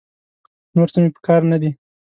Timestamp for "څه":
0.93-0.99